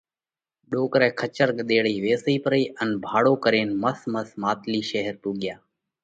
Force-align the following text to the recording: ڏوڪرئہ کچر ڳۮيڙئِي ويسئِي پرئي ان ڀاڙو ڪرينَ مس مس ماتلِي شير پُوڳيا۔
ڏوڪرئہ 0.71 1.09
کچر 1.19 1.49
ڳۮيڙئِي 1.57 1.95
ويسئِي 2.05 2.35
پرئي 2.45 2.63
ان 2.79 2.89
ڀاڙو 3.03 3.33
ڪرينَ 3.43 3.69
مس 3.81 3.99
مس 4.13 4.29
ماتلِي 4.41 4.81
شير 4.89 5.13
پُوڳيا۔ 5.21 5.55